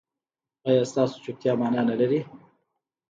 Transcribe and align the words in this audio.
ایا 0.67 0.83
ستاسو 0.91 1.15
چوپتیا 1.23 1.53
معنی 1.59 1.81
نلري؟ 1.89 2.19